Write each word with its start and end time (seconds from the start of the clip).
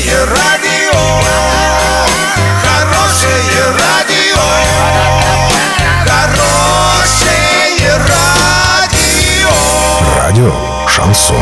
Хорошее 0.00 0.24
радио, 0.24 0.98
хорошее 2.62 3.64
радио, 3.78 4.40
хорошее 6.06 7.98
радио. 8.08 9.50
Радио 10.16 10.54
Шансон. 10.88 11.36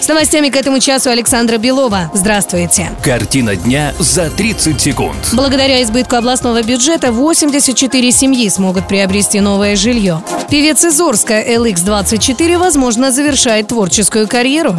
С 0.00 0.08
новостями 0.08 0.50
к 0.50 0.56
этому 0.56 0.78
часу 0.80 1.10
Александра 1.10 1.56
Белова. 1.56 2.10
Здравствуйте. 2.14 2.90
Картина 3.02 3.56
дня 3.56 3.94
за 3.98 4.28
30 4.30 4.80
секунд. 4.80 5.16
Благодаря 5.32 5.82
избытку 5.82 6.16
областного 6.16 6.62
бюджета 6.62 7.10
84 7.10 8.12
семьи 8.12 8.48
смогут 8.50 8.86
приобрести 8.86 9.40
новое 9.40 9.74
жилье. 9.76 10.22
Певец 10.50 10.84
из 10.84 11.00
Орска 11.00 11.42
LX24, 11.42 12.58
возможно, 12.58 13.10
завершает 13.10 13.68
творческую 13.68 14.28
карьеру. 14.28 14.76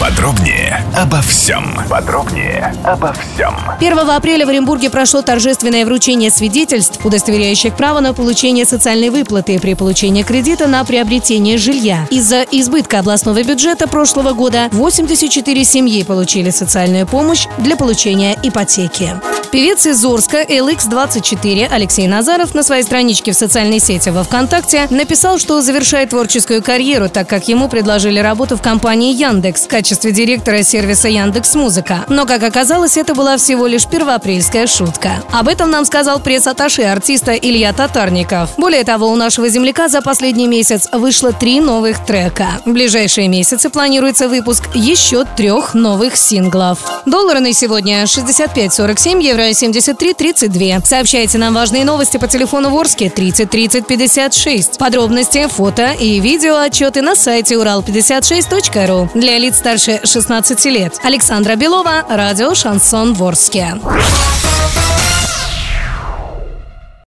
Подробнее 0.00 0.86
обо 0.96 1.20
всем. 1.22 1.74
Подробнее 1.90 2.72
обо 2.84 3.12
всем. 3.12 3.52
1 3.80 3.98
апреля 3.98 4.46
в 4.46 4.48
Оренбурге 4.48 4.90
прошло 4.90 5.22
торжественное 5.22 5.84
вручение 5.84 6.30
свидетельств, 6.30 7.04
удостоверяющих 7.04 7.74
право 7.76 7.98
на 7.98 8.14
получение 8.14 8.64
социальной 8.64 9.10
выплаты 9.10 9.58
при 9.58 9.74
получении 9.74 10.22
кредита 10.22 10.68
на 10.68 10.84
приобретение 10.84 11.58
жилья. 11.58 12.06
Из-за 12.10 12.42
избытка 12.42 13.00
областного 13.00 13.42
бюджета 13.42 13.88
прошлого 13.88 14.34
года 14.34 14.68
84 14.70 15.64
семьи 15.64 16.04
получили 16.04 16.50
социальную 16.50 17.04
помощь 17.04 17.46
для 17.58 17.76
получения 17.76 18.36
ипотеки. 18.40 19.14
Певец 19.50 19.86
из 19.86 20.04
Орска 20.04 20.42
LX24 20.42 21.68
Алексей 21.70 22.06
Назаров 22.06 22.54
на 22.54 22.62
своей 22.62 22.82
страничке 22.82 23.32
в 23.32 23.34
социальной 23.34 23.78
сети 23.78 24.10
во 24.10 24.22
ВКонтакте 24.22 24.86
написал, 24.90 25.38
что 25.38 25.62
завершает 25.62 26.10
творческую 26.10 26.62
карьеру, 26.62 27.08
так 27.08 27.26
как 27.28 27.48
ему 27.48 27.70
предложили 27.70 28.18
работу 28.18 28.58
в 28.58 28.62
компании 28.62 29.14
Яндекс 29.14 29.64
в 29.64 29.68
качестве 29.68 30.12
директора 30.12 30.62
сервиса 30.62 31.08
Яндекс 31.08 31.54
Музыка. 31.54 32.04
Но, 32.08 32.26
как 32.26 32.42
оказалось, 32.42 32.98
это 32.98 33.14
была 33.14 33.38
всего 33.38 33.66
лишь 33.66 33.86
первоапрельская 33.86 34.66
шутка. 34.66 35.22
Об 35.32 35.48
этом 35.48 35.70
нам 35.70 35.86
сказал 35.86 36.20
пресс-атташе 36.20 36.82
артиста 36.82 37.32
Илья 37.32 37.72
Татарников. 37.72 38.50
Более 38.58 38.84
того, 38.84 39.08
у 39.08 39.16
нашего 39.16 39.48
земляка 39.48 39.88
за 39.88 40.02
последний 40.02 40.46
месяц 40.46 40.88
вышло 40.92 41.32
три 41.32 41.60
новых 41.60 42.04
трека. 42.04 42.48
В 42.66 42.72
ближайшие 42.72 43.28
месяцы 43.28 43.70
планируется 43.70 44.28
выпуск 44.28 44.64
еще 44.74 45.24
трех 45.24 45.72
новых 45.72 46.16
синглов. 46.16 46.80
Доллары 47.06 47.40
на 47.40 47.54
сегодня 47.54 48.02
65.47, 48.02 49.22
евро 49.22 49.37
73.32. 49.40 50.84
Сообщайте 50.84 51.38
нам 51.38 51.54
важные 51.54 51.84
новости 51.84 52.16
по 52.16 52.28
телефону 52.28 52.70
Ворске 52.70 53.10
30 53.10 53.50
30 53.50 53.86
56. 53.86 54.78
Подробности, 54.78 55.46
фото 55.48 55.92
и 55.92 56.20
видео 56.20 56.56
отчеты 56.56 57.02
на 57.02 57.14
сайте 57.14 57.54
урал56.ру 57.54 59.10
для 59.14 59.38
лиц 59.38 59.56
старше 59.56 60.00
16 60.04 60.64
лет. 60.66 60.98
Александра 61.02 61.56
Белова, 61.56 62.04
радио 62.08 62.54
«Шансон 62.54 63.14
Ворске». 63.14 63.74